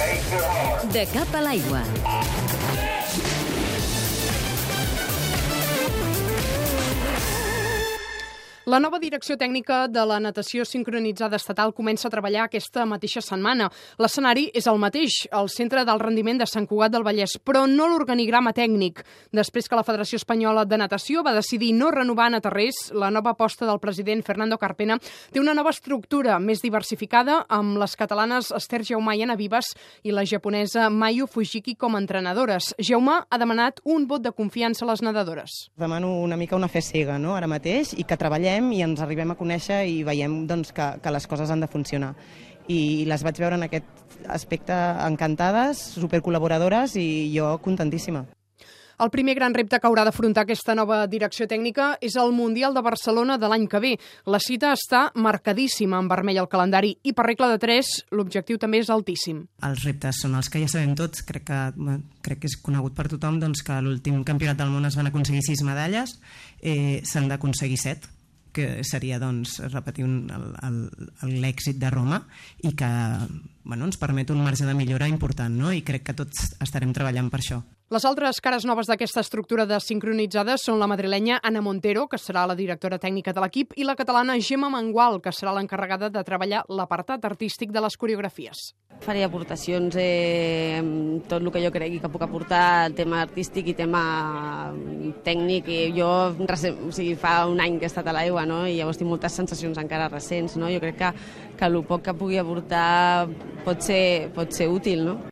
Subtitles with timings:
[0.00, 2.89] De cap a l'aigua.
[8.70, 13.66] La nova direcció tècnica de la natació sincronitzada estatal comença a treballar aquesta mateixa setmana.
[13.98, 17.88] L'escenari és el mateix, el Centre del Rendiment de Sant Cugat del Vallès, però no
[17.90, 19.00] l'organigrama tècnic.
[19.34, 23.32] Després que la Federació Espanyola de Natació va decidir no renovar a Terrés, la nova
[23.32, 25.00] aposta del president Fernando Carpena
[25.32, 29.72] té una nova estructura més diversificada amb les catalanes Esther Jaume i Ana Vives
[30.04, 32.70] i la japonesa Mayu Fujiki com a entrenadores.
[32.78, 35.58] Jaume ha demanat un vot de confiança a les nedadores.
[35.74, 37.34] Demano una mica una fe cega no?
[37.34, 41.14] ara mateix i que treballem i ens arribem a conèixer i veiem doncs, que, que
[41.14, 42.12] les coses han de funcionar.
[42.70, 48.26] I les vaig veure en aquest aspecte encantades, supercol·laboradores i jo contentíssima.
[49.00, 52.82] El primer gran repte que haurà d'afrontar aquesta nova direcció tècnica és el Mundial de
[52.84, 53.94] Barcelona de l'any que ve.
[54.28, 58.82] La cita està marcadíssima en vermell al calendari i per regla de 3 l'objectiu també
[58.84, 59.40] és altíssim.
[59.64, 61.62] Els reptes són els que ja sabem tots, crec que,
[62.20, 65.08] crec que és conegut per tothom doncs, que a l'últim campionat del món es van
[65.08, 66.18] aconseguir 6 medalles,
[66.60, 68.19] eh, s'han d'aconseguir 7
[68.52, 72.22] que seria doncs, repetir l'èxit de Roma
[72.62, 72.90] i que
[73.64, 75.72] bueno, ens permet un marge de millora important no?
[75.72, 77.60] i crec que tots estarem treballant per això.
[77.90, 82.44] Les altres cares noves d'aquesta estructura de sincronitzada són la madrilenya Ana Montero, que serà
[82.46, 86.60] la directora tècnica de l'equip, i la catalana Gemma Mangual, que serà l'encarregada de treballar
[86.70, 88.60] l'apartat artístic de les coreografies.
[89.02, 90.78] Faré aportacions, eh,
[91.26, 94.04] tot el que jo cregui que puc aportar, tema artístic i tema
[95.26, 95.66] tècnic.
[95.66, 98.68] I jo o sigui, fa un any que he estat a l'aigua no?
[98.68, 100.54] i llavors tinc moltes sensacions encara recents.
[100.54, 100.70] No?
[100.70, 101.10] Jo crec que,
[101.58, 103.26] que el poc que pugui aportar
[103.66, 105.08] pot ser, pot ser útil.
[105.10, 105.30] No?